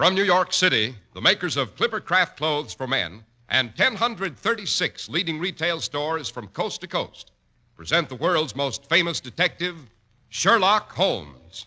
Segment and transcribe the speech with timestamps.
[0.00, 5.38] From New York City, the makers of Clipper Craft Clothes for Men and 1,036 leading
[5.38, 7.32] retail stores from coast to coast
[7.76, 9.76] present the world's most famous detective,
[10.30, 11.66] Sherlock Holmes.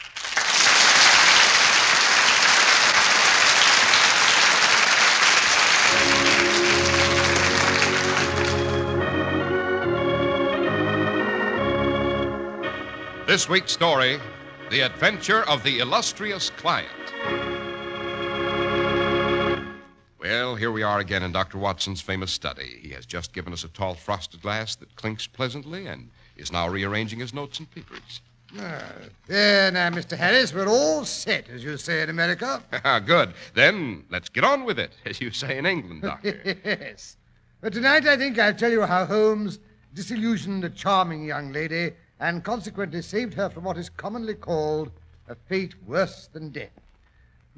[13.28, 14.20] This week's story
[14.72, 17.03] The Adventure of the Illustrious Client.
[20.24, 21.58] Well, here we are again in Dr.
[21.58, 22.80] Watson's famous study.
[22.82, 26.70] He has just given us a tall frosted glass that clinks pleasantly and is now
[26.70, 28.22] rearranging his notes and papers.
[28.58, 28.86] Ah,
[29.28, 30.16] there now, Mr.
[30.16, 32.64] Harris, we're all set, as you say in America.
[33.06, 33.34] Good.
[33.54, 36.58] Then let's get on with it, as you say in England, Doctor.
[36.64, 37.18] yes.
[37.60, 39.60] But tonight I think I'll tell you how Holmes
[39.94, 44.90] disillusioned a charming young lady and consequently saved her from what is commonly called
[45.28, 46.80] a fate worse than death.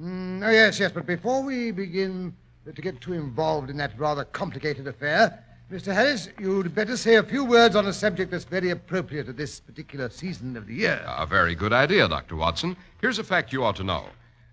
[0.02, 2.34] Mm, oh, yes, yes, but before we begin
[2.74, 5.94] to get too involved in that rather complicated affair, Mr.
[5.94, 9.60] Harris, you'd better say a few words on a subject that's very appropriate at this
[9.60, 11.04] particular season of the year.
[11.08, 12.36] a very good idea, Dr.
[12.36, 12.78] Watson.
[13.02, 14.06] Here's a fact you ought to know.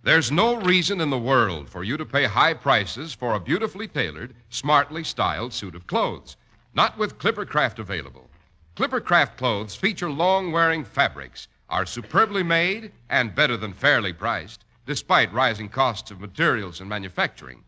[0.05, 3.87] There's no reason in the world for you to pay high prices for a beautifully
[3.87, 6.37] tailored, smartly styled suit of clothes.
[6.75, 8.31] Not with Clippercraft available.
[8.75, 15.33] Clippercraft clothes feature long wearing fabrics, are superbly made, and better than fairly priced, despite
[15.33, 17.63] rising costs of materials and manufacturing.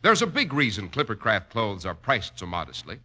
[0.00, 3.00] There's a big reason Clippercraft clothes are priced so modestly.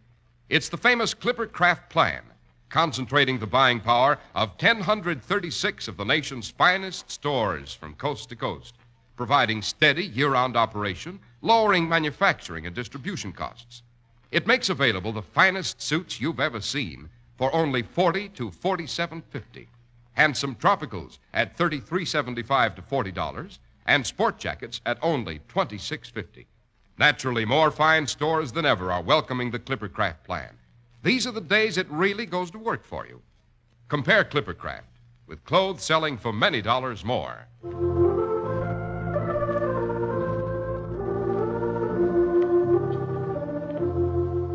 [0.48, 2.22] It's the famous Clippercraft plan,
[2.68, 8.76] concentrating the buying power of 1,036 of the nation's finest stores from coast to coast,
[9.16, 13.82] providing steady year round operation, lowering manufacturing and distribution costs.
[14.30, 19.66] It makes available the finest suits you've ever seen for only 40 to 47.50.
[20.12, 26.46] Handsome tropicals at 33.75 to $40 and sport jackets at only 26.50.
[26.98, 30.56] Naturally, more fine stores than ever are welcoming the Clippercraft plan.
[31.02, 33.20] These are the days it really goes to work for you.
[33.88, 34.82] Compare Clippercraft
[35.26, 37.46] with clothes selling for many dollars more.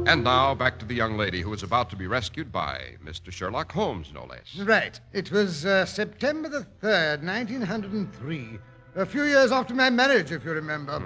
[0.07, 3.31] And now back to the young lady who was about to be rescued by Mr.
[3.31, 4.57] Sherlock Holmes, no less.
[4.57, 4.99] Right.
[5.13, 8.59] It was uh, September the 3rd, 1903.
[8.95, 11.03] A few years after my marriage, if you remember.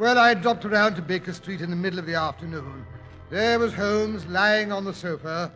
[0.00, 2.86] Well, I dropped around to Baker Street in the middle of the afternoon.
[3.28, 5.52] There was Holmes lying on the sofa,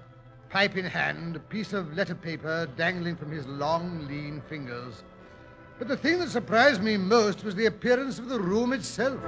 [0.50, 5.02] pipe in hand, a piece of letter paper dangling from his long, lean fingers.
[5.78, 9.18] But the thing that surprised me most was the appearance of the room itself.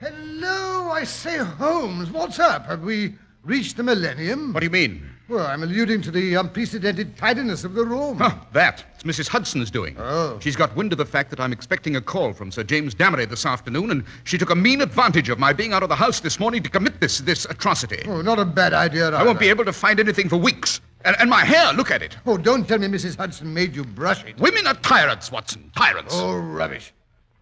[0.00, 2.64] Hello, I say, Holmes, what's up?
[2.64, 4.54] Have we reached the millennium?
[4.54, 5.13] What do you mean?
[5.26, 8.18] Well, I'm alluding to the unprecedented tidiness of the room.
[8.20, 8.84] Oh, that.
[8.94, 9.26] It's Mrs.
[9.26, 9.96] Hudson's doing.
[9.98, 10.38] Oh.
[10.38, 13.26] She's got wind of the fact that I'm expecting a call from Sir James Damery
[13.26, 16.20] this afternoon, and she took a mean advantage of my being out of the house
[16.20, 18.02] this morning to commit this this atrocity.
[18.06, 19.10] Oh, not a bad idea.
[19.10, 20.82] I won't be able to find anything for weeks.
[21.06, 22.16] And, and my hair, look at it.
[22.26, 23.16] Oh, don't tell me Mrs.
[23.16, 24.38] Hudson made you brush it.
[24.38, 25.70] Women are tyrants, Watson.
[25.74, 26.14] Tyrants.
[26.14, 26.92] Oh, rubbish.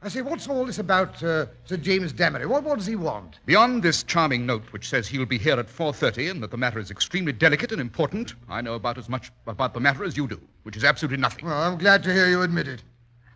[0.04, 2.46] I say, what's all this about uh, Sir James Damery?
[2.46, 3.38] What, what does he want?
[3.46, 6.80] Beyond this charming note which says he'll be here at 4.30 and that the matter
[6.80, 10.26] is extremely delicate and important, I know about as much about the matter as you
[10.26, 11.46] do, which is absolutely nothing.
[11.46, 12.82] Well, I'm glad to hear you admit it.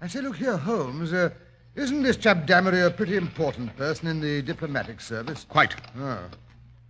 [0.01, 1.13] I say, look here, Holmes.
[1.13, 1.31] Uh,
[1.77, 5.47] isn't this chap Damery a pretty important person in the diplomatic service?
[5.49, 5.77] Quite.
[5.97, 6.25] Oh.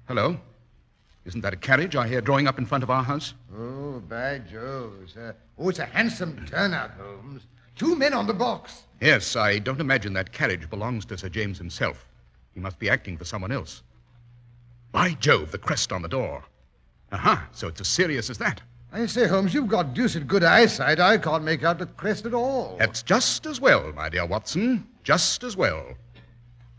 [0.08, 0.38] Hello?
[1.26, 3.34] Isn't that a carriage I hear drawing up in front of our house?
[3.54, 5.10] Oh, by Jove.
[5.18, 7.42] A, oh, it's a handsome turnout, Holmes.
[7.76, 8.84] Two men on the box.
[9.00, 12.06] Yes, I don't imagine that carriage belongs to Sir James himself.
[12.54, 13.82] He must be acting for someone else.
[14.92, 16.44] By Jove, the crest on the door.
[17.12, 18.62] Aha, so it's as serious as that.
[18.92, 20.98] I say, Holmes, you've got deuced good eyesight.
[20.98, 22.76] I can't make out the crest at all.
[22.78, 24.86] That's just as well, my dear Watson.
[25.04, 25.84] Just as well.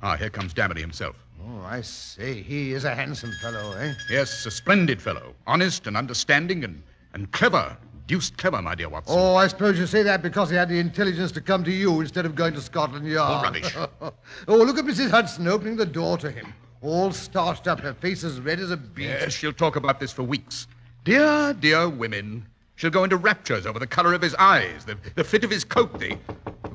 [0.01, 1.15] Ah, here comes Damery himself.
[1.45, 3.93] Oh, I say, he is a handsome fellow, eh?
[4.09, 5.35] Yes, a splendid fellow.
[5.45, 6.81] Honest and understanding and,
[7.13, 7.77] and clever.
[8.07, 9.15] Deuced clever, my dear Watson.
[9.17, 11.99] Oh, I suppose you say that because he had the intelligence to come to you
[11.99, 13.41] instead of going to Scotland Yard.
[13.41, 13.75] Oh, rubbish.
[14.47, 15.11] oh, look at Mrs.
[15.11, 16.53] Hudson opening the door to him.
[16.81, 19.07] all starched up, her face as red as a beet.
[19.07, 20.67] Yes, she'll talk about this for weeks.
[21.03, 22.45] Dear, dear women.
[22.75, 25.63] She'll go into raptures over the color of his eyes, the, the fit of his
[25.63, 26.17] coat, the.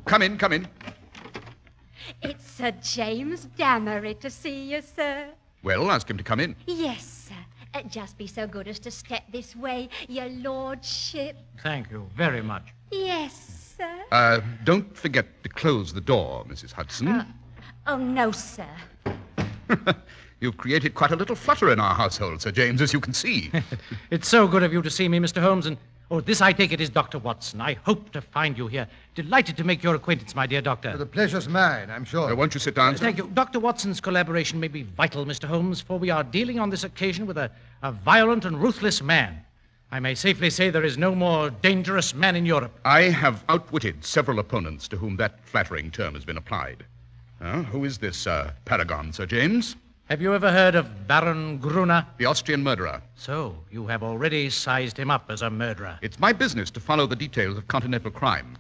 [0.05, 0.69] Come in, come in.
[2.21, 5.29] It's Sir James Damery to see you, sir.
[5.63, 6.57] Well, ask him to come in.
[6.67, 7.35] Yes, sir.
[7.75, 11.37] Uh, just be so good as to step this way, your lordship.
[11.63, 12.65] Thank you very much.
[12.91, 14.03] Yes, sir.
[14.13, 16.73] Uh, don't forget to close the door, Mrs.
[16.73, 17.25] Hudson.
[17.87, 18.69] Oh, no, sir.
[20.41, 23.51] You've created quite a little flutter in our household, Sir James, as you can see.
[24.11, 25.41] It's so good of you to see me, Mr.
[25.41, 25.79] Holmes, and
[26.13, 27.19] oh, this I take it is Dr.
[27.19, 27.61] Watson.
[27.61, 28.87] I hope to find you here.
[29.15, 30.97] Delighted to make your acquaintance, my dear doctor.
[30.97, 32.31] The pleasure's mine, I'm sure.
[32.31, 33.05] Uh, won't you sit down, sir?
[33.05, 33.31] Thank you.
[33.33, 33.59] Dr.
[33.59, 35.45] Watson's collaboration may be vital, Mr.
[35.45, 37.51] Holmes, for we are dealing on this occasion with a,
[37.83, 39.43] a violent and ruthless man.
[39.91, 42.79] I may safely say there is no more dangerous man in Europe.
[42.85, 46.85] I have outwitted several opponents to whom that flattering term has been applied.
[47.41, 49.77] Uh, who is this uh, paragon, Sir James?
[50.13, 52.07] Have you ever heard of Baron Gruner?
[52.19, 53.01] The Austrian murderer.
[53.15, 55.99] So, you have already sized him up as a murderer.
[56.03, 58.59] It's my business to follow the details of continental crime.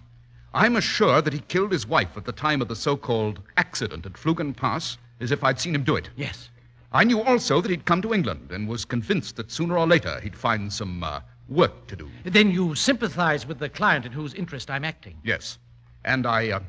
[0.54, 3.40] I'm as sure that he killed his wife at the time of the so called
[3.58, 6.08] accident at Splugen Pass as if I'd seen him do it.
[6.16, 6.48] Yes.
[6.90, 10.20] I knew also that he'd come to England and was convinced that sooner or later
[10.20, 11.20] he'd find some uh,
[11.50, 12.10] work to do.
[12.24, 15.18] Then you sympathize with the client in whose interest I'm acting.
[15.22, 15.58] Yes.
[16.06, 16.60] And I uh,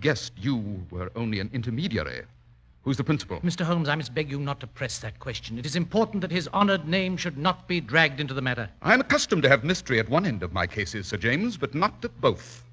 [0.00, 2.22] guessed you were only an intermediary.
[2.82, 3.40] Who's the principal?
[3.40, 3.64] Mr.
[3.64, 5.56] Holmes, I must beg you not to press that question.
[5.56, 8.68] It is important that his honored name should not be dragged into the matter.
[8.82, 12.04] I'm accustomed to have mystery at one end of my cases, Sir James, but not
[12.04, 12.64] at both.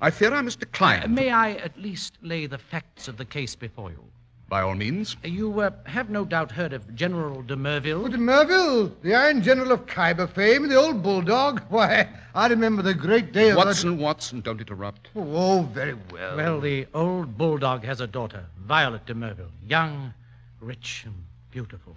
[0.00, 1.02] I fear I must decline.
[1.02, 4.04] Uh, may I at least lay the facts of the case before you?
[4.48, 5.16] By all means.
[5.24, 8.04] You uh, have no doubt heard of General de Merville.
[8.04, 11.62] Oh, de Merville, the Iron General of Khyber fame, the old bulldog.
[11.68, 13.56] Why, I remember the great day of...
[13.56, 15.08] Watson, Watson, don't interrupt.
[15.16, 16.36] Oh, oh, very well.
[16.36, 20.14] Well, the old bulldog has a daughter, Violet de Merville, young,
[20.60, 21.14] rich, and
[21.50, 21.96] beautiful.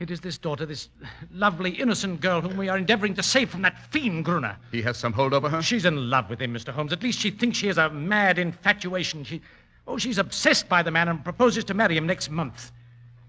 [0.00, 0.90] It is this daughter, this
[1.32, 4.56] lovely, innocent girl whom we are endeavoring to save from that fiend Gruner.
[4.70, 5.62] He has some hold over her?
[5.62, 6.74] She's in love with him, Mr.
[6.74, 6.92] Holmes.
[6.92, 9.24] At least she thinks she has a mad infatuation.
[9.24, 9.40] She,
[9.86, 12.72] oh, she's obsessed by the man and proposes to marry him next month.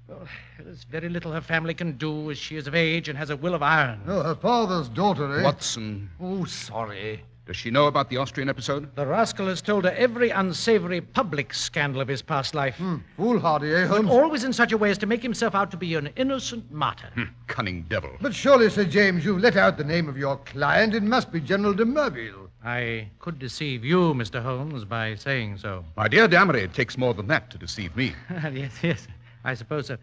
[0.07, 0.27] Well,
[0.59, 3.35] there's very little her family can do as she is of age and has a
[3.37, 4.01] will of iron.
[4.07, 5.43] Oh, her father's daughter, eh?
[5.43, 7.23] Watson, Oh, sorry.
[7.45, 8.95] Does she know about the Austrian episode?
[8.95, 12.81] The rascal has told her every unsavory public scandal of his past life.
[13.17, 14.09] Foolhardy, eh, But Holmes?
[14.09, 17.09] always in such a way as to make himself out to be an innocent martyr.
[17.13, 18.09] Hmm, Cunning devil.
[18.19, 20.95] But surely, Sir James, you've let out the name of your client.
[20.95, 22.49] It must be General de Merville.
[22.63, 24.41] I could deceive you, Mr.
[24.41, 25.85] Holmes, by saying so.
[25.95, 28.13] My dear Damery, it takes more than that to deceive me.
[28.51, 29.07] yes, yes,
[29.43, 29.97] I suppose so.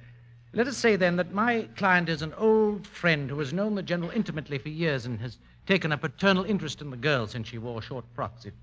[0.55, 3.83] Let us say, then, that my client is an old friend who has known the
[3.83, 7.59] General intimately for years and has taken a paternal interest in the girl since she
[7.59, 8.45] wore short frocks.
[8.45, 8.55] It,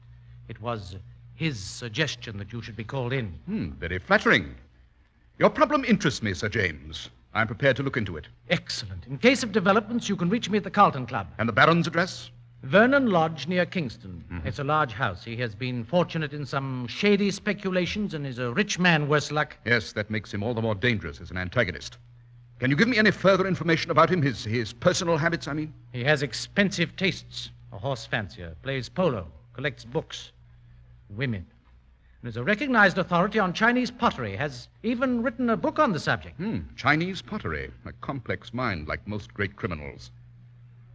[0.48, 0.96] it was
[1.36, 3.28] his suggestion that you should be called in.
[3.46, 4.56] Hmm, very flattering.
[5.38, 7.10] Your problem interests me, Sir James.
[7.34, 8.28] I'm prepared to look into it.
[8.50, 9.06] Excellent.
[9.07, 11.28] In case of developments, you can reach me at the Carlton Club.
[11.38, 12.31] And the Baron's address?
[12.63, 14.42] Vernon Lodge near Kingston.
[14.44, 15.24] It's a large house.
[15.24, 19.56] He has been fortunate in some shady speculations and is a rich man, worse luck.
[19.66, 21.98] Yes, that makes him all the more dangerous as an antagonist.
[22.59, 24.21] Can you give me any further information about him?
[24.21, 25.73] His, his personal habits, I mean?
[25.94, 27.51] He has expensive tastes.
[27.71, 30.33] A horse fancier, plays polo, collects books,
[31.09, 31.45] women.
[32.21, 36.00] And is a recognized authority on Chinese pottery, has even written a book on the
[36.01, 36.35] subject.
[36.35, 37.72] Hmm, Chinese pottery.
[37.86, 40.12] A complex mind, like most great criminals.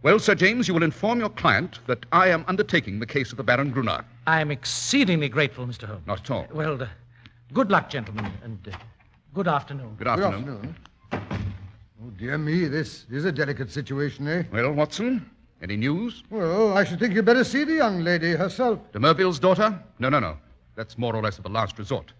[0.03, 3.37] Well, Sir James, you will inform your client that I am undertaking the case of
[3.37, 4.05] the Baron Gruner.
[4.27, 5.87] I am exceedingly grateful, Mr.
[5.87, 6.05] Holmes.
[6.05, 6.45] Not at all.
[6.53, 6.87] Well, uh,
[7.53, 8.77] good luck, gentlemen, and uh,
[9.33, 9.95] good afternoon.
[9.97, 10.75] Good Good afternoon.
[12.05, 14.43] Oh, dear me, this is a delicate situation, eh?
[14.51, 15.27] Well, Watson,
[15.63, 16.21] any news?
[16.29, 18.79] Well, I should think you'd better see the young lady herself.
[18.91, 19.81] De Merville's daughter?
[19.97, 20.37] No, no, no.
[20.75, 22.13] That's more or less of a last resort.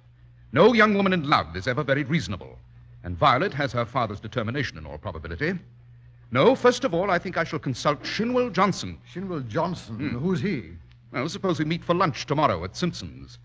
[0.54, 2.58] No young woman in love is ever very reasonable.
[3.04, 5.54] And Violet has her father's determination in all probability.
[6.32, 8.98] No, first of all, I think I shall consult Shinwell Johnson.
[9.14, 10.00] Shinwell Johnson.
[10.10, 10.72] Who's he?
[11.12, 13.38] Well, suppose we meet for lunch tomorrow at Simpson's.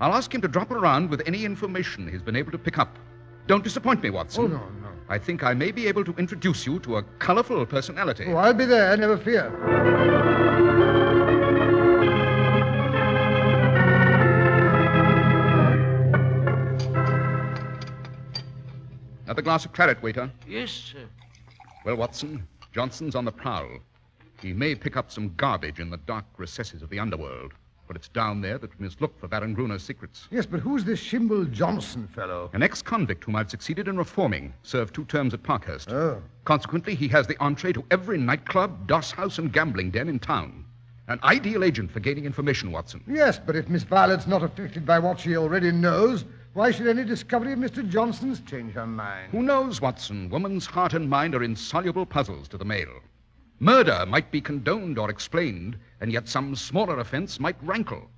[0.00, 2.96] I'll ask him to drop around with any information he's been able to pick up.
[3.46, 4.44] Don't disappoint me, Watson.
[4.44, 4.83] Oh, no, no.
[5.08, 8.24] I think I may be able to introduce you to a colorful personality.
[8.28, 9.52] Oh, I'll be there, never fear.
[19.24, 20.30] Another glass of claret, waiter.
[20.46, 21.06] Yes, sir.
[21.84, 23.80] Well, Watson, Johnson's on the prowl.
[24.40, 27.52] He may pick up some garbage in the dark recesses of the underworld,
[27.86, 30.28] but it's down there that we must look for Baron Gruner's secrets.
[30.30, 32.50] Yes, but who's this Shinwell Johnson fellow?
[32.52, 35.90] An ex convict whom I've succeeded in reforming served two terms at Parkhurst.
[35.90, 36.22] Oh.
[36.44, 40.64] Consequently, he has the entree to every nightclub, doss house, and gambling den in town.
[41.08, 43.02] An ideal agent for gaining information, Watson.
[43.06, 46.24] Yes, but if Miss Violet's not affected by what she already knows,
[46.54, 47.86] Why should any discovery of Mr.
[47.86, 49.32] Johnson's change her mind?
[49.32, 50.30] Who knows, Watson?
[50.30, 53.00] Woman's heart and mind are insoluble puzzles to the male.
[53.60, 58.10] Murder might be condoned or explained, and yet some smaller offense might rankle.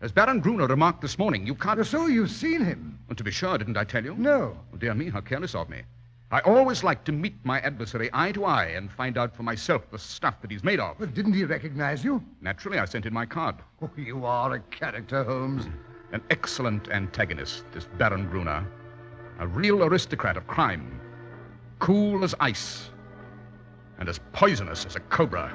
[0.00, 1.84] As Baron Gruner remarked this morning, you can't.
[1.86, 2.98] So you've seen him?
[3.08, 4.14] Well, to be sure, didn't I tell you?
[4.16, 4.56] No.
[4.72, 5.82] Oh, dear me, how careless of me.
[6.30, 9.90] I always like to meet my adversary eye to eye and find out for myself
[9.90, 10.96] the stuff that he's made of.
[10.98, 12.22] But didn't he recognize you?
[12.40, 13.56] Naturally, I sent in my card.
[13.82, 15.66] Oh, you are a character, Holmes.
[16.12, 18.66] An excellent antagonist, this Baron Gruner.
[19.38, 21.00] A real aristocrat of crime.
[21.78, 22.90] Cool as ice.
[23.98, 25.50] And as poisonous as a cobra.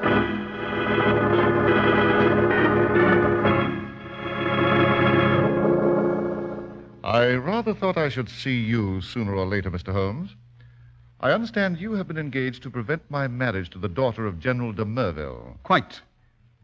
[7.03, 9.91] I rather thought I should see you sooner or later, Mr.
[9.91, 10.35] Holmes.
[11.19, 14.71] I understand you have been engaged to prevent my marriage to the daughter of General
[14.71, 15.57] de Merville.
[15.63, 16.01] Quite,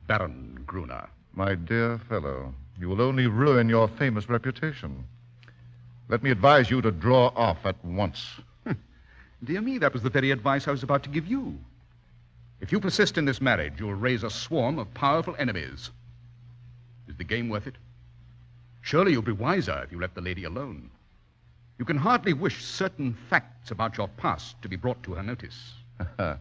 [0.07, 1.09] Baron Gruner.
[1.33, 5.03] My dear fellow, you will only ruin your famous reputation.
[6.07, 8.39] Let me advise you to draw off at once.
[9.45, 11.59] Dear me, that was the very advice I was about to give you.
[12.59, 15.91] If you persist in this marriage, you'll raise a swarm of powerful enemies.
[17.07, 17.75] Is the game worth it?
[18.81, 20.89] Surely you'll be wiser if you let the lady alone.
[21.77, 25.73] You can hardly wish certain facts about your past to be brought to her notice.
[26.19, 26.39] oh,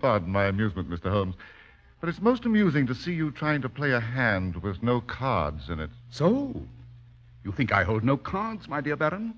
[0.00, 1.10] pardon my amusement, Mr.
[1.10, 1.36] Holmes.
[2.00, 5.68] But it's most amusing to see you trying to play a hand with no cards
[5.68, 5.90] in it.
[6.10, 6.62] So,
[7.44, 9.34] you think I hold no cards, my dear Baron?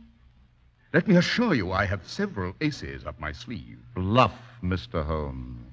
[0.92, 3.78] Let me assure you I have several aces up my sleeve.
[3.94, 5.02] Bluff, Mr.
[5.02, 5.72] Holmes.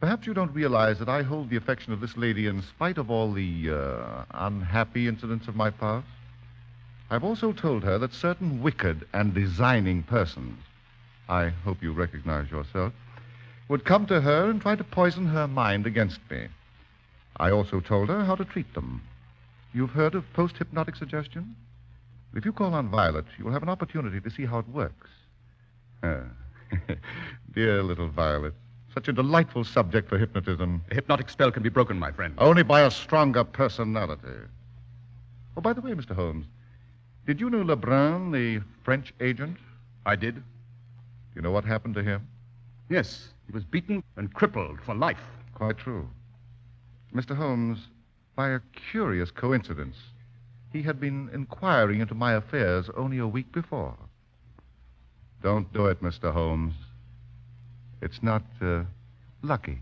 [0.00, 3.10] Perhaps you don't realize that I hold the affection of this lady in spite of
[3.10, 6.06] all the uh, unhappy incidents of my past.
[7.10, 10.58] I've also told her that certain wicked and designing persons,
[11.28, 12.94] I hope you recognize yourself,
[13.68, 16.48] would come to her and try to poison her mind against me.
[17.36, 19.02] I also told her how to treat them.
[19.74, 21.54] You've heard of post hypnotic suggestion?
[22.36, 25.08] If you call on Violet, you'll have an opportunity to see how it works.
[26.02, 26.24] Ah,
[27.54, 28.52] Dear little Violet.
[28.92, 30.84] Such a delightful subject for hypnotism.
[30.90, 32.34] The hypnotic spell can be broken, my friend.
[32.36, 34.36] Only by a stronger personality.
[35.56, 36.14] Oh, by the way, Mr.
[36.14, 36.44] Holmes,
[37.26, 39.56] did you know Lebrun, the French agent?
[40.04, 40.34] I did.
[40.34, 40.42] Do
[41.36, 42.28] you know what happened to him?
[42.90, 45.24] Yes, he was beaten and crippled for life.
[45.54, 46.06] Quite true.
[47.14, 47.34] Mr.
[47.34, 47.78] Holmes,
[48.34, 49.96] by a curious coincidence,
[50.76, 53.96] he had been inquiring into my affairs only a week before.
[55.42, 56.30] Don't do it, Mr.
[56.30, 56.74] Holmes.
[58.02, 58.82] It's not uh,
[59.42, 59.78] lucky.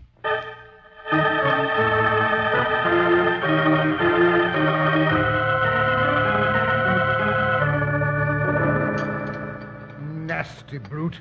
[10.25, 11.17] Nasty brute.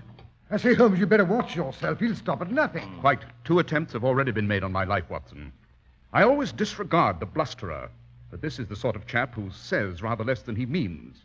[0.52, 1.98] I say, Holmes, you better watch yourself.
[1.98, 2.98] He'll stop at nothing.
[3.00, 3.24] Quite.
[3.42, 5.52] Two attempts have already been made on my life, Watson.
[6.12, 7.90] I always disregard the blusterer,
[8.34, 11.18] but this is the sort of chap who says rather less than he means.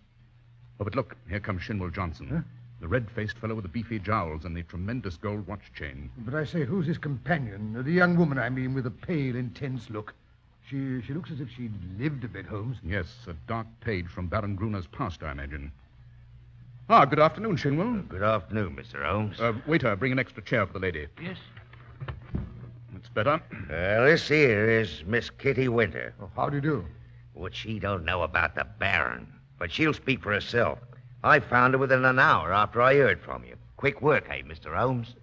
[0.80, 2.46] Oh, but look, here comes Shinwell Johnson.
[2.82, 6.12] The red faced fellow with the beefy jowls and the tremendous gold watch chain.
[6.20, 7.74] But I say, who's his companion?
[7.84, 10.14] The young woman, I mean, with a pale, intense look.
[10.70, 12.78] She, she looks as if she'd lived a bit, Holmes.
[12.86, 15.72] Yes, a dark page from Baron Gruner's past, I imagine.
[16.92, 18.08] Ah, good afternoon, Shinwell.
[18.08, 19.04] Good afternoon, Mr.
[19.04, 19.40] Holmes.
[19.40, 21.08] Uh, waiter, bring an extra chair for the lady.
[21.20, 21.40] Yes.
[22.94, 23.42] That's better.
[23.52, 26.14] Uh, this here is Miss Kitty Winter.
[26.22, 26.86] Oh, how do you do?
[27.40, 29.26] What she don't know about the Baron,
[29.58, 30.78] but she'll speak for herself.
[31.24, 33.56] I found her within an hour after I heard from you.
[33.78, 34.76] Quick work, eh, Mr.
[34.76, 35.16] Holmes?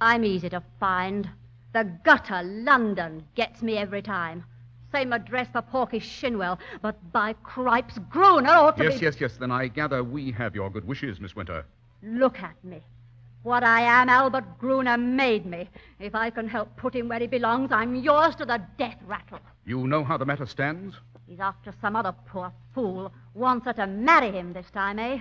[0.00, 1.30] I'm easy to find.
[1.72, 4.42] The gutter, London, gets me every time.
[4.90, 9.04] Same address for Porky Shinwell, but by cripes, Gruner ought to Yes, be...
[9.04, 9.36] yes, yes.
[9.36, 11.64] Then I gather we have your good wishes, Miss Winter.
[12.02, 12.80] Look at me.
[13.44, 15.68] What I am, Albert Gruner made me.
[16.00, 19.38] If I can help put him where he belongs, I'm yours to the death rattle.
[19.64, 20.96] You know how the matter stands?
[21.30, 23.12] He's after some other poor fool.
[23.34, 25.20] Wants her to marry him this time, eh?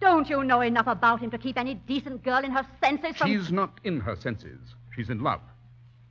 [0.00, 3.26] Don't you know enough about him to keep any decent girl in her senses from...
[3.26, 4.60] She's not in her senses.
[4.94, 5.40] She's in love.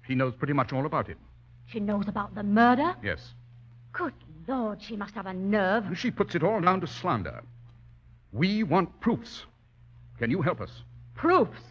[0.05, 1.17] She knows pretty much all about him.
[1.65, 2.93] She knows about the murder?
[3.01, 3.35] Yes.
[3.93, 4.11] Good
[4.49, 5.97] Lord, she must have a nerve.
[5.97, 7.41] She puts it all down to slander.
[8.33, 9.45] We want proofs.
[10.19, 10.71] Can you help us?
[11.15, 11.61] Proofs.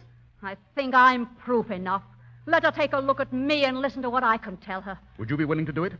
[0.41, 2.01] I think I'm proof enough.
[2.47, 4.97] Let her take a look at me and listen to what I can tell her.
[5.19, 5.93] Would you be willing to do it?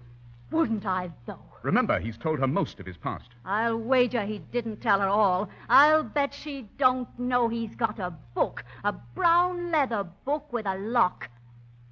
[0.51, 1.39] Wouldn't I, though?
[1.63, 3.29] Remember, he's told her most of his past.
[3.43, 5.49] I'll wager he didn't tell her all.
[5.69, 10.77] I'll bet she don't know he's got a book, a brown leather book with a
[10.77, 11.29] lock.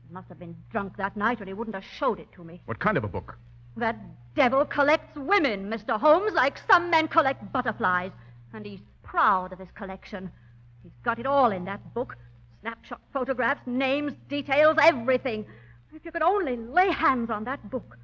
[0.08, 2.62] He must have been drunk that night or he wouldn't have showed it to me.
[2.66, 3.38] What kind of a book?
[3.76, 3.98] That
[4.36, 6.00] devil collects women, Mr.
[6.00, 8.12] Holmes, like some men collect butterflies.
[8.54, 10.32] And he's proud of his collection.
[10.84, 12.16] He's got it all in that book
[12.66, 15.46] snapshot photographs, names, details, everything.
[15.94, 17.96] If you could only lay hands on that book.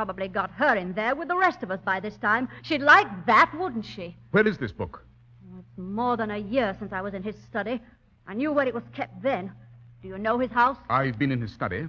[0.00, 2.48] He's probably got her in there with the rest of us by this time.
[2.62, 4.16] She'd like that, wouldn't she?
[4.30, 5.04] Where is this book?
[5.58, 7.82] It's more than a year since I was in his study.
[8.26, 9.52] I knew where it was kept then.
[10.00, 10.78] Do you know his house?
[10.88, 11.86] I've been in his study.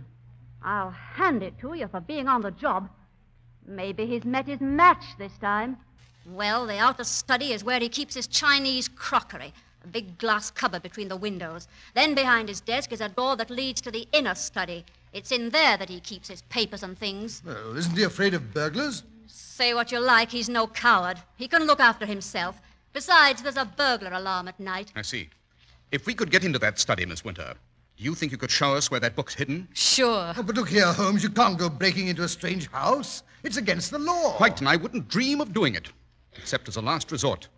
[0.62, 2.90] I'll hand it to you for being on the job.
[3.66, 5.78] Maybe he's met his match this time.
[6.26, 9.54] Well, the outer study is where he keeps his Chinese crockery.
[9.86, 11.70] A big glass cupboard between the windows.
[11.96, 14.84] Then behind his desk is a door that leads to the inner study.
[15.14, 17.42] It's in there that he keeps his papers and things.
[17.46, 19.04] Well, isn't he afraid of burglars?
[19.28, 21.18] Say what you like, he's no coward.
[21.36, 22.62] He can look after himself.
[22.94, 24.92] Besides, there's a burglar alarm at night.
[24.96, 25.30] I see.
[25.92, 27.54] If we could get into that study, Miss Winter,
[27.98, 29.68] do you think you could show us where that book's hidden?
[29.74, 30.34] Sure.
[30.38, 33.24] Oh, but look here, Holmes, you can't go breaking into a strange house.
[33.44, 34.32] It's against the law.
[34.34, 35.90] Quite, and I wouldn't dream of doing it,
[36.38, 37.50] except as a last resort.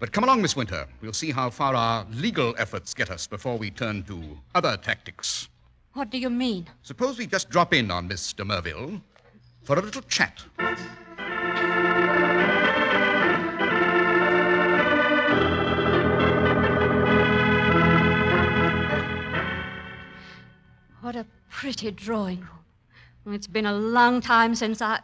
[0.00, 0.86] But come along, Miss Winter.
[1.00, 5.48] We'll see how far our legal efforts get us before we turn to other tactics.
[5.94, 6.66] What do you mean?
[6.82, 9.00] Suppose we just drop in on Miss de Merville
[9.62, 10.42] for a little chat.
[21.00, 23.34] What a pretty drawing room.
[23.34, 24.98] It's been a long time since I.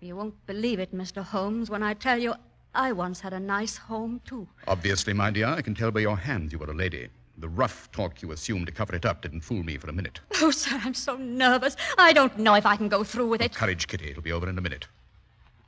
[0.00, 1.22] You won't believe it, Mr.
[1.22, 2.34] Holmes, when I tell you
[2.74, 4.46] I once had a nice home, too.
[4.66, 7.08] Obviously, my dear, I can tell by your hands you were a lady.
[7.38, 10.20] The rough talk you assumed to cover it up didn't fool me for a minute.
[10.40, 11.76] Oh, sir, I'm so nervous.
[11.98, 13.54] I don't know if I can go through with it.
[13.54, 14.10] Courage, Kitty.
[14.10, 14.86] It'll be over in a minute.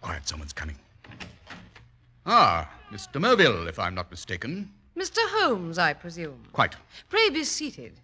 [0.01, 0.77] Quiet, someone's coming.
[2.27, 3.13] Ah, Mr.
[3.13, 4.71] de Merville, if I'm not mistaken.
[4.97, 5.19] Mr.
[5.19, 6.43] Holmes, I presume.
[6.53, 6.77] Quite.
[7.09, 8.01] Pray be seated.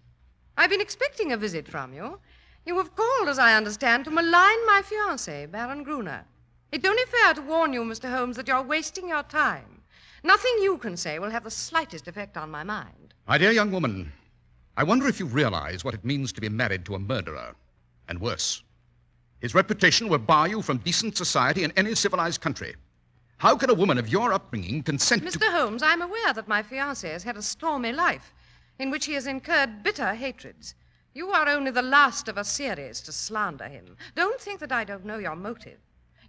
[0.57, 2.19] I've been expecting a visit from you.
[2.65, 6.25] You have called, as I understand, to malign my fiancé, Baron Gruner.
[6.71, 8.09] It's only fair to warn you, Mr.
[8.09, 9.74] Holmes, that you're wasting your time.
[10.25, 13.13] Nothing you can say will have the slightest effect on my mind.
[13.27, 14.11] My dear young woman,
[14.75, 17.53] I wonder if you realize what it means to be married to a murderer.
[18.07, 18.63] And worse.
[19.39, 22.75] His reputation will bar you from decent society in any civilized country.
[23.37, 25.37] How can a woman of your upbringing consent to.
[25.37, 25.51] Mr.
[25.51, 28.33] Holmes, I'm aware that my fiancé has had a stormy life
[28.79, 30.73] in which he has incurred bitter hatreds.
[31.13, 33.95] You are only the last of a series to slander him.
[34.15, 35.77] Don't think that I don't know your motive.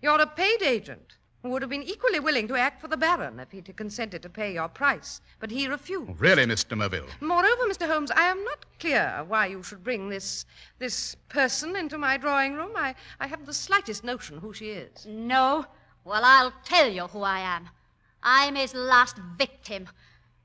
[0.03, 3.39] You're a paid agent who would have been equally willing to act for the Baron
[3.39, 6.11] if he'd consented to pay your price, but he refused.
[6.11, 6.71] Oh, really, Mr.
[6.71, 7.07] de Merville?
[7.21, 7.87] Moreover, Mr.
[7.87, 10.45] Holmes, I am not clear why you should bring this
[10.81, 12.73] this person into my drawing room.
[12.75, 15.07] I, I haven't the slightest notion who she is.
[15.07, 15.67] No?
[16.05, 17.69] Well, I'll tell you who I am.
[18.25, 19.89] I'm his last victim.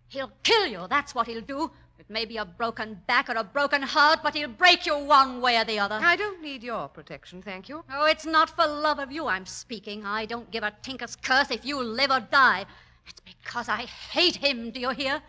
[0.07, 1.71] He'll kill you, that's what he'll do.
[2.01, 5.39] It may be a broken back or a broken heart, but he'll break you one
[5.39, 5.99] way or the other.
[6.01, 7.83] I don't need your protection, thank you.
[7.93, 10.03] Oh, it's not for love of you I'm speaking.
[10.03, 12.65] I don't give a tinker's curse if you live or die.
[13.07, 15.21] It's because I hate him, do you hear?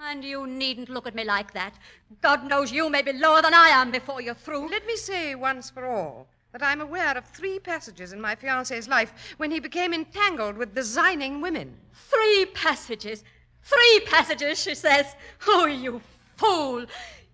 [0.00, 1.74] And you needn't look at me like that.
[2.22, 4.70] God knows you may be lower than I am before you're through.
[4.70, 8.88] Let me say once for all that I'm aware of three passages in my fiancé's
[8.88, 11.76] life when he became entangled with designing women.
[11.92, 13.24] Three passages.
[13.62, 15.14] Three passages, she says.
[15.46, 16.00] Oh, you
[16.36, 16.86] fool.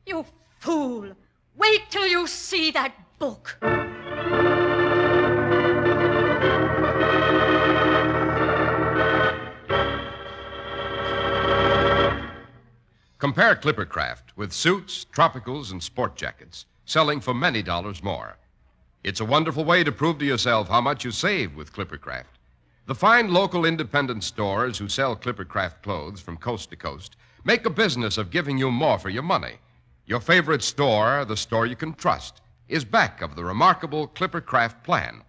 [0.06, 0.24] You
[0.58, 1.12] fool.
[1.56, 3.56] Wait till you see that book.
[13.18, 18.38] Compare Clippercraft with suits, tropicals, and sport jackets, selling for many dollars more.
[19.04, 22.38] It's a wonderful way to prove to yourself how much you save with Clippercraft.
[22.86, 27.70] The fine local independent stores who sell Clippercraft clothes from coast to coast make a
[27.70, 29.54] business of giving you more for your money.
[30.06, 35.22] Your favorite store, the store you can trust, is back of the remarkable Clippercraft plan.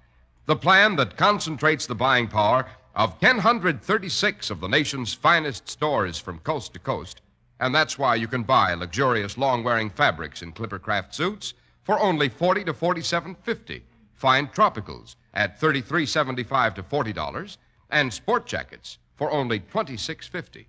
[0.45, 6.39] The plan that concentrates the buying power of 1,036 of the nation's finest stores from
[6.39, 7.21] coast to coast.
[7.59, 12.27] And that's why you can buy luxurious long wearing fabrics in Clippercraft suits for only
[12.27, 13.81] 40 to 47.50.
[14.13, 17.57] Fine tropicals at 33.75 to $40
[17.91, 20.65] and sport jackets for only 26.50.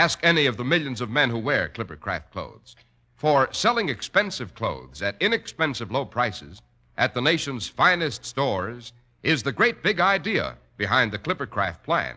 [0.00, 2.74] Ask any of the millions of men who wear Clippercraft clothes.
[3.16, 6.62] For selling expensive clothes at inexpensive low prices
[6.96, 12.16] at the nation's finest stores is the great big idea behind the Clippercraft plan.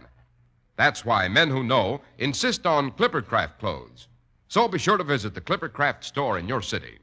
[0.78, 4.08] That's why men who know insist on Clippercraft clothes.
[4.48, 7.00] So be sure to visit the Clippercraft store in your city.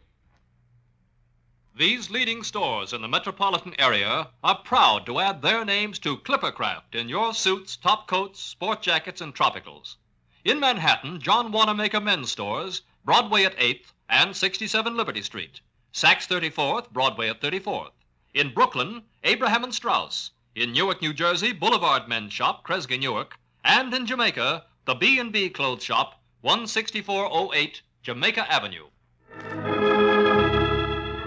[1.77, 6.95] These leading stores in the metropolitan area are proud to add their names to Clippercraft
[6.95, 9.97] in your suits, top coats, sport jackets, and tropicals.
[10.42, 15.61] In Manhattan, John Wanamaker Men's Stores, Broadway at 8th and 67 Liberty Street.
[15.92, 17.90] Saks 34th, Broadway at 34th.
[18.33, 20.31] In Brooklyn, Abraham and Straus.
[20.55, 23.38] In Newark, New Jersey, Boulevard Men's Shop, Kresge, Newark.
[23.64, 28.87] And in Jamaica, the B&B Clothes Shop, 16408 Jamaica Avenue.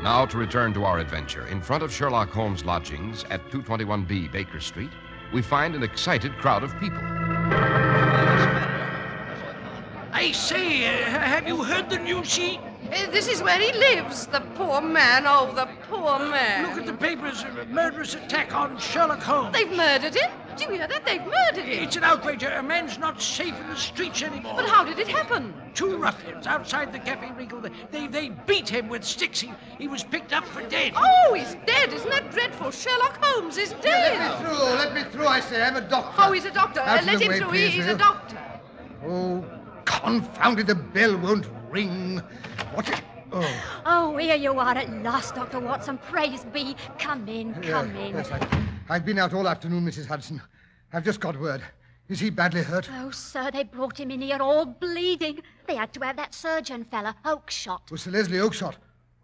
[0.01, 1.45] Now to return to our adventure.
[1.47, 4.91] In front of Sherlock Holmes' lodgings at 221B Baker Street,
[5.31, 7.92] we find an excited crowd of people.
[10.23, 12.57] I say, uh, have you heard the news, she?
[12.57, 15.23] Uh, this is where he lives, the poor man.
[15.27, 16.69] Oh, the poor man.
[16.69, 17.43] Look at the papers.
[17.43, 19.53] uh, Murderous attack on Sherlock Holmes.
[19.53, 20.31] They've murdered him.
[20.55, 21.05] Do you hear that?
[21.05, 21.83] They've murdered him.
[21.83, 22.41] It's an outrage.
[22.43, 24.53] A man's not safe in the streets anymore.
[24.55, 25.53] But how did it happen?
[25.73, 27.61] Two ruffians outside the Cafe Regal.
[27.91, 29.41] They, they beat him with sticks.
[29.41, 30.93] He, he was picked up for dead.
[30.95, 31.91] Oh, he's dead.
[31.91, 32.71] Isn't that dreadful?
[32.71, 34.17] Sherlock Holmes is dead.
[34.17, 34.63] Let me through.
[34.77, 35.61] Let me through, I say.
[35.61, 36.21] I'm a doctor.
[36.23, 36.79] Oh, he's a doctor.
[36.79, 37.49] Uh, let him way, through.
[37.49, 38.37] please, He- he's will a doctor.
[39.05, 39.43] Oh,
[39.85, 42.19] confounded, the bell won't ring.
[42.73, 42.89] What?
[42.89, 42.99] is-
[43.35, 43.81] Oh.
[43.87, 45.59] Oh, here you are at last, Dr.
[45.59, 45.97] Watson.
[45.97, 46.75] Praise be.
[46.99, 48.15] Come in, come Yeah, in.
[48.15, 48.47] Yes, I,
[48.89, 50.05] I've been out all afternoon, Mrs.
[50.05, 50.39] Hudson.
[50.93, 51.63] I've just got word.
[52.09, 52.87] Is he badly hurt?
[52.93, 55.41] Oh, sir, they brought him in here all bleeding.
[55.65, 57.89] They had to have that surgeon fella, Oakshott.
[57.89, 58.75] Was Sir Leslie Oakshott?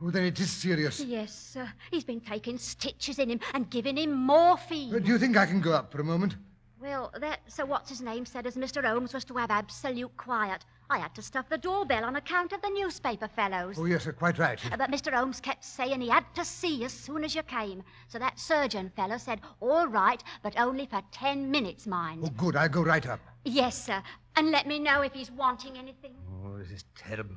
[0.02, 1.02] Oh, then it is serious.
[1.02, 1.72] Yes, sir.
[1.92, 4.96] He's been taking stitches in him and giving him morphine.
[4.96, 6.36] Uh, do you think I can go up for a moment?
[6.82, 8.84] Well, that Sir What's his name said as Mr.
[8.86, 10.64] Holmes was to have absolute quiet.
[10.90, 13.76] I had to stuff the doorbell on account of the newspaper fellows.
[13.78, 14.60] Oh, yes, sir, quite right.
[14.72, 15.14] Uh, But Mr.
[15.14, 17.84] Holmes kept saying he had to see you as soon as you came.
[18.08, 22.22] So that surgeon fellow said, all right, but only for ten minutes, mind.
[22.24, 22.56] Oh, good.
[22.56, 23.20] I'll go right up.
[23.44, 24.02] Yes, sir.
[24.38, 26.14] And let me know if he's wanting anything.
[26.46, 27.36] Oh, this is terrible.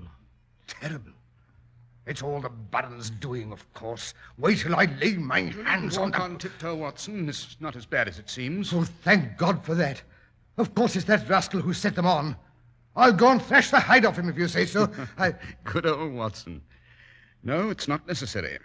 [0.69, 1.13] Terrible.
[2.07, 4.15] It's all the Baron's doing, of course.
[4.37, 6.23] Wait till I lay my hands on Walk them.
[6.23, 7.27] on tiptoe, Watson.
[7.27, 8.73] This is not as bad as it seems.
[8.73, 10.03] Oh, thank God for that.
[10.57, 12.37] Of course, it's that rascal who set them on.
[12.97, 14.91] I'll go and thrash the hide off him if you say so.
[15.19, 15.35] I.
[15.65, 16.61] Good old Watson.
[17.45, 18.59] No, it's not necessary.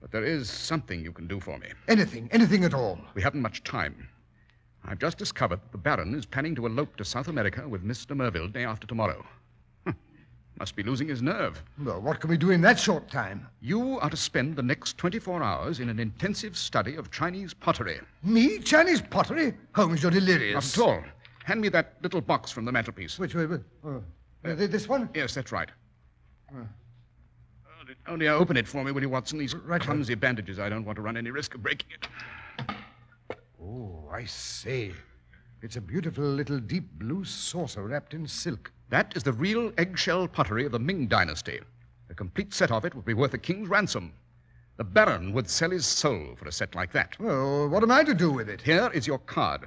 [0.00, 1.68] But there is something you can do for me.
[1.88, 2.98] Anything, anything at all.
[3.14, 4.08] We haven't much time.
[4.84, 8.16] I've just discovered that the Baron is planning to elope to South America with Mr.
[8.16, 9.24] Merville day after tomorrow.
[10.58, 11.62] Must be losing his nerve.
[11.84, 13.46] Well, what can we do in that short time?
[13.60, 18.00] You are to spend the next 24 hours in an intensive study of Chinese pottery.
[18.22, 18.58] Me?
[18.60, 19.54] Chinese pottery?
[19.74, 20.76] Holmes, you're delirious.
[20.76, 21.04] Not at all.
[21.44, 23.18] Hand me that little box from the mantelpiece.
[23.18, 23.46] Which way?
[23.84, 24.02] Oh,
[24.44, 25.10] uh, this one?
[25.14, 25.68] Yes, that's right.
[26.50, 26.62] Uh,
[28.08, 29.38] Only- open it for me, will you, Watson?
[29.38, 30.58] These Right, clumsy bandages.
[30.58, 32.08] I don't want to run any risk of breaking it.
[33.62, 34.92] Oh, I say.
[35.60, 38.72] It's a beautiful little deep blue saucer wrapped in silk.
[38.88, 41.60] That is the real eggshell pottery of the Ming Dynasty.
[42.08, 44.12] A complete set of it would be worth a king's ransom.
[44.76, 47.18] The Baron would sell his soul for a set like that.
[47.18, 48.62] Well, what am I to do with it?
[48.62, 49.62] Here is your card.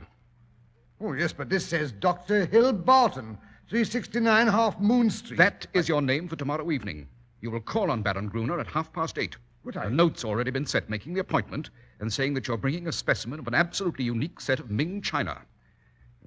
[1.02, 2.46] Oh, yes, but this says Dr.
[2.46, 3.38] Hill Barton,
[3.70, 5.38] 369 Half Moon Street.
[5.38, 7.08] That is your name for tomorrow evening.
[7.42, 9.36] You will call on Baron Gruner at half past eight.
[9.66, 12.88] But I- A note's already been set making the appointment and saying that you're bringing
[12.88, 15.42] a specimen of an absolutely unique set of Ming china.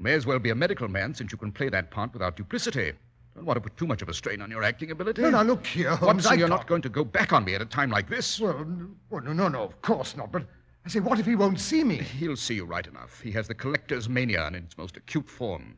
[0.03, 2.93] May as well be a medical man since you can play that part without duplicity.
[3.37, 5.23] Don't want to put too much of a strain on your acting ability.
[5.23, 6.25] No, now, look here, Holmes.
[6.25, 8.41] Watson, I you're not going to go back on me at a time like this.
[8.41, 10.33] Well, n- well, no, no, no, of course not.
[10.33, 10.43] But
[10.85, 11.99] I say, what if he won't see me?
[11.99, 13.21] He'll see you right enough.
[13.21, 15.77] He has the collector's mania in its most acute form.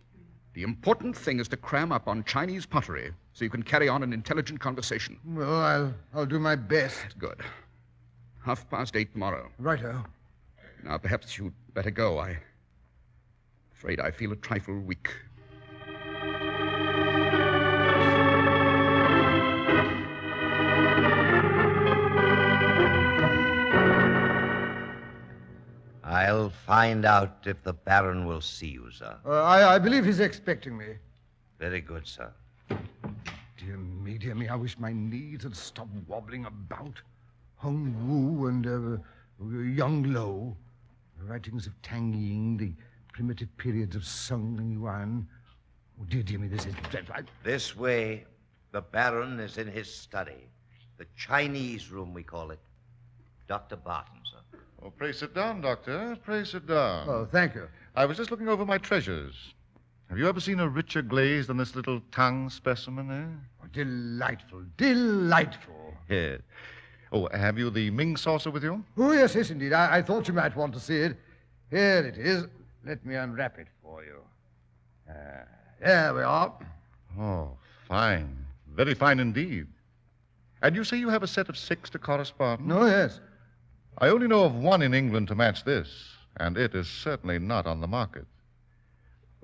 [0.55, 4.03] The important thing is to cram up on Chinese pottery so you can carry on
[4.03, 5.19] an intelligent conversation.
[5.27, 7.19] Well, I'll, I'll do my best.
[7.19, 7.43] Good.
[8.43, 9.51] Half past eight tomorrow.
[9.59, 10.03] Righto.
[10.83, 12.21] Now, perhaps you'd better go.
[12.21, 12.39] I'm
[13.85, 15.11] afraid I feel a trifle weak.
[26.03, 29.17] I'll find out if the Baron will see you, sir.
[29.27, 30.87] Uh, I, I believe he's expecting me.
[31.59, 32.33] Very good, sir.
[33.59, 37.03] Dear me, dear me, I wish my knees had stopped wobbling about.
[37.57, 39.03] Hong Wu and uh,
[39.43, 40.57] Yung Lo,
[41.19, 42.73] the writings of Tang Ying, the
[43.15, 45.27] primitive periods of Sung and Yuan.
[46.01, 47.15] Oh, dear, dear me, this is dreadful.
[47.17, 48.27] I- This way,
[48.73, 50.49] the Baron is in his study.
[50.99, 52.59] The Chinese room, we call it.
[53.47, 53.77] Dr.
[53.77, 54.59] Barton, sir.
[54.83, 56.17] Oh, pray sit down, Doctor.
[56.25, 57.09] Pray sit down.
[57.09, 57.69] Oh, thank you.
[57.95, 59.55] I was just looking over my treasures.
[60.09, 63.45] Have you ever seen a richer glaze than this little Tang specimen, eh?
[63.63, 65.95] Oh, delightful, delightful.
[66.09, 66.41] Yes.
[67.13, 68.85] Oh, have you the Ming saucer with you?
[68.99, 69.73] Oh, yes, yes, indeed.
[69.73, 71.17] I, I thought you might want to see it.
[71.71, 72.47] Here it is.
[72.87, 74.21] Let me unwrap it for you.
[75.09, 75.45] Uh,
[75.81, 76.53] there we are.
[77.19, 77.57] Oh,
[77.89, 78.45] fine.
[78.75, 79.67] Very fine indeed.
[80.63, 82.67] And you say you have a set of six to correspond?
[82.67, 83.21] No, yes.
[83.99, 85.89] I only know of one in England to match this,
[86.39, 88.27] and it is certainly not on the market.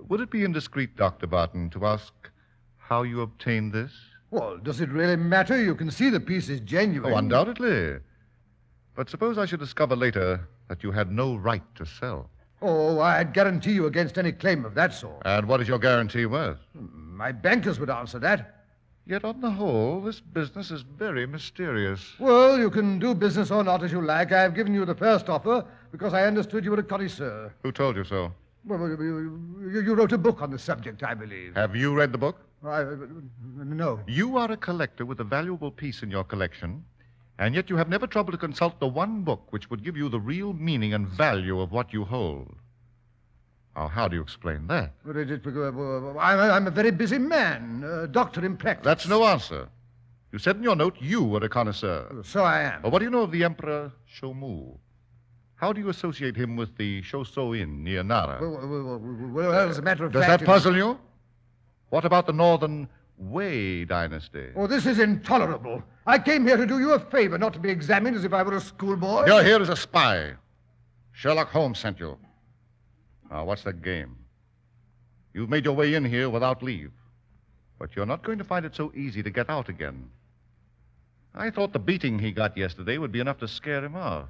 [0.09, 1.27] Would it be indiscreet, Dr.
[1.27, 2.13] Barton, to ask
[2.79, 3.93] how you obtained this?
[4.31, 5.63] Well, does it really matter?
[5.63, 7.13] You can see the piece is genuine.
[7.13, 7.99] Oh, undoubtedly.
[8.97, 12.29] But suppose I should discover later that you had no right to sell.
[12.63, 15.23] Oh, I'd guarantee you against any claim of that sort.
[15.25, 16.59] And what is your guarantee worth?
[16.75, 18.57] My bankers would answer that.
[19.07, 22.15] Yet, on the whole, this business is very mysterious.
[22.21, 24.31] Well, you can do business or not as you like.
[24.31, 27.53] I've given you the first offer because I understood you were a connoisseur.
[27.63, 28.33] Who told you so?
[28.65, 29.41] Well, you,
[29.73, 31.57] you, you wrote a book on the subject, I believe.
[31.57, 32.37] Have you read the book?
[32.63, 32.97] I, uh,
[33.57, 34.01] no.
[34.07, 36.85] You are a collector with a valuable piece in your collection,
[37.41, 40.11] and yet you have never troubled to consult the one book which would give you
[40.11, 42.55] the real meaning and value of what you hold.
[43.75, 44.93] Now, how do you explain that?
[45.07, 48.85] But it, it, uh, I'm, a very busy man, a doctor in practice.
[48.85, 49.69] That's no answer.
[50.33, 52.23] You said in your note you were a connoisseur.
[52.25, 52.83] So I am.
[52.83, 54.77] But what do you know of the Emperor Shomu?
[55.55, 58.39] How do you associate him with the Shoso-in near Nara?
[58.41, 60.41] Well, well, well, well, as a matter of Does fact.
[60.41, 60.99] that puzzle you?
[61.89, 62.89] What about the northern
[63.21, 64.49] Wei dynasty?
[64.57, 65.83] Oh, this is intolerable.
[66.07, 68.43] I came here to do you a favor, not to be examined as if I
[68.43, 69.27] were a schoolboy.
[69.27, 70.33] You're here as a spy.
[71.13, 72.17] Sherlock Holmes sent you.
[73.31, 74.17] Now, what's the game?
[75.35, 76.93] You've made your way in here without leave.
[77.79, 80.09] But you're not going to find it so easy to get out again.
[81.35, 84.29] I thought the beating he got yesterday would be enough to scare him off.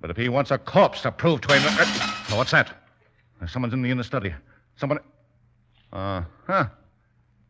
[0.00, 1.80] But if he wants a corpse to prove to him that.
[1.80, 2.74] Uh, oh, what's that?
[3.46, 4.34] Someone's in the inner study.
[4.76, 5.00] Someone.
[5.92, 6.66] Uh huh.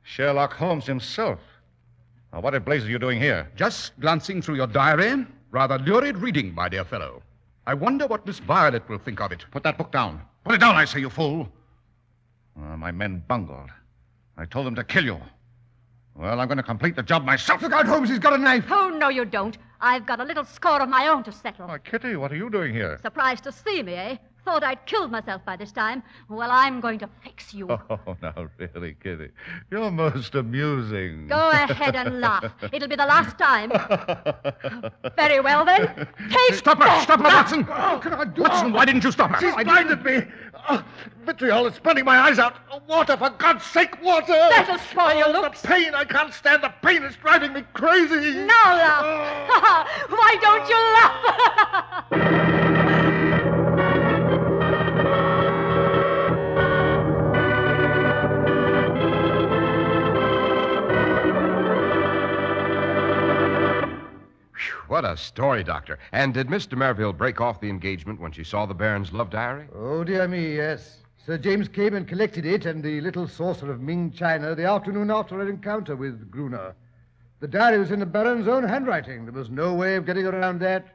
[0.04, 1.40] Sherlock Holmes himself.
[2.32, 3.50] Now, what in blazes are you doing here?
[3.56, 5.26] Just glancing through your diary.
[5.50, 7.22] Rather lurid reading, my dear fellow.
[7.66, 9.44] I wonder what Miss Violet will think of it.
[9.50, 10.20] Put that book down.
[10.44, 11.48] Put it down, I say, you fool.
[12.56, 13.70] Uh, my men bungled.
[14.36, 15.20] I told them to kill you.
[16.14, 17.62] Well, I'm going to complete the job myself.
[17.62, 18.66] Look out, Holmes, he's got a knife.
[18.70, 19.56] Oh, no, you don't.
[19.80, 21.68] I've got a little score of my own to settle.
[21.70, 22.98] Oh, Kitty, what are you doing here?
[23.02, 24.16] Surprised to see me, eh?
[24.44, 26.02] Thought I'd killed myself by this time.
[26.28, 27.68] Well, I'm going to fix you.
[28.06, 29.30] Oh, now, really, Kitty.
[29.70, 31.26] You're most amusing.
[31.28, 32.52] Go ahead and laugh.
[32.72, 33.70] It'll be the last time.
[35.16, 36.06] Very well, then.
[36.28, 37.02] Take Stop her!
[37.02, 37.66] Stop her, Watson!
[37.70, 39.40] Oh, can I do Watson, why didn't you stop her?
[39.40, 40.24] She's I blinded me.
[40.68, 40.84] Oh,
[41.24, 42.56] vitriol is burning my eyes out.
[42.70, 44.26] Oh, water, for God's sake, water!
[44.32, 45.62] That'll spoil your Oh, looks.
[45.62, 47.02] The pain, I can't stand the pain.
[47.04, 48.44] It's driving me crazy.
[48.44, 49.04] Now laugh.
[49.06, 49.84] Oh.
[50.10, 53.13] Why don't you laugh?
[64.94, 65.98] What a story, Doctor.
[66.12, 69.66] And did de Merville break off the engagement when she saw the Baron's love diary?
[69.74, 70.98] Oh, dear me, yes.
[71.26, 75.10] Sir James came and collected it and the little saucer of Ming China the afternoon
[75.10, 76.76] after her encounter with Gruner.
[77.40, 79.24] The diary was in the Baron's own handwriting.
[79.24, 80.86] There was no way of getting around that.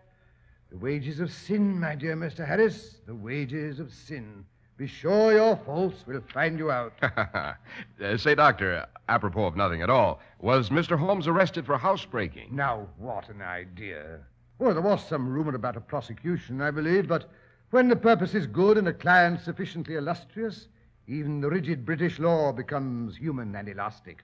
[0.72, 2.48] The wages of sin, my dear Mr.
[2.48, 4.46] Harris, the wages of sin.
[4.80, 6.94] Be sure your faults will find you out.
[8.02, 10.98] Uh, say, Doctor, apropos of nothing at all, was Mr.
[10.98, 12.56] Holmes arrested for housebreaking?
[12.56, 14.20] Now, what an idea.
[14.58, 17.30] Well, there was some rumor about a prosecution, I believe, but
[17.72, 20.70] when the purpose is good and a client sufficiently illustrious,
[21.08, 24.24] even the rigid British law becomes human and elastic.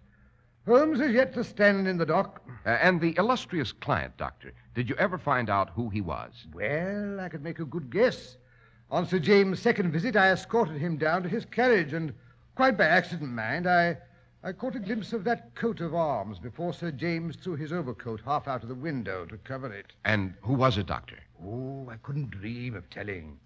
[0.65, 2.41] Holmes is yet to stand in the dock.
[2.65, 6.48] Uh, and the illustrious client, Doctor, did you ever find out who he was?
[6.54, 8.38] Well, I could make a good guess.
[8.91, 12.13] On Sir James' second visit, I escorted him down to his carriage, and
[12.54, 13.98] quite by accident, mind, I,
[14.43, 18.21] I caught a glimpse of that coat of arms before Sir James threw his overcoat
[18.24, 19.93] half out of the window to cover it.
[20.06, 21.17] And who was it, Doctor?
[21.43, 23.39] Oh, I couldn't dream of telling.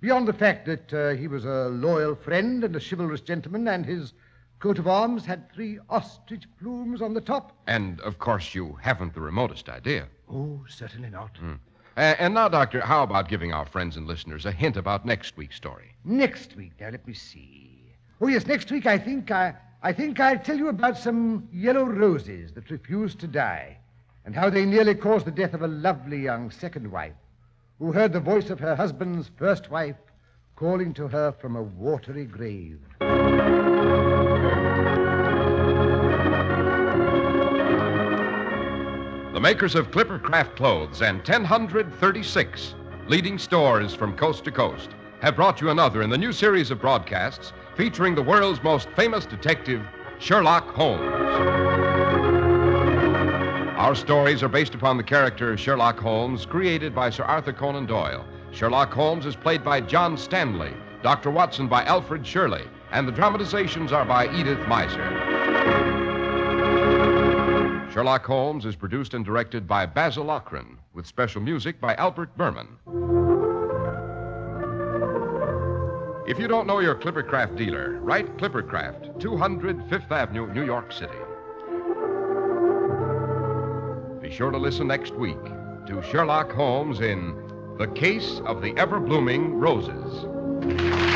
[0.00, 3.84] Beyond the fact that uh, he was a loyal friend and a chivalrous gentleman, and
[3.84, 4.14] his
[4.60, 7.52] coat of arms had three ostrich plumes on the top.
[7.66, 10.06] And, of course, you haven't the remotest idea.
[10.30, 11.36] Oh, certainly not.
[11.36, 11.54] Hmm.
[11.96, 15.36] Uh, and now, Doctor, how about giving our friends and listeners a hint about next
[15.36, 15.94] week's story?
[16.04, 17.94] Next week, now let me see.
[18.20, 21.84] Oh yes, next week I think I I think I'll tell you about some yellow
[21.84, 23.78] roses that refused to die,
[24.24, 27.14] and how they nearly caused the death of a lovely young second wife,
[27.78, 29.96] who heard the voice of her husband's first wife
[30.54, 32.80] calling to her from a watery grave.
[39.36, 42.74] The makers of Clipper Craft Clothes and 1036
[43.06, 46.80] leading stores from coast to coast have brought you another in the new series of
[46.80, 49.82] broadcasts featuring the world's most famous detective,
[50.18, 51.12] Sherlock Holmes.
[53.76, 58.24] Our stories are based upon the character Sherlock Holmes created by Sir Arthur Conan Doyle.
[58.52, 60.72] Sherlock Holmes is played by John Stanley,
[61.02, 61.30] Dr.
[61.30, 65.25] Watson by Alfred Shirley, and the dramatizations are by Edith Meiser.
[67.96, 72.66] Sherlock Holmes is produced and directed by Basil Loughrane, with special music by Albert Buhrman.
[76.28, 81.16] If you don't know your Clippercraft dealer, write Clippercraft, 200 Fifth Avenue, New York City.
[84.20, 85.42] Be sure to listen next week
[85.86, 87.34] to Sherlock Holmes in
[87.78, 91.15] The Case of the Ever Blooming Roses.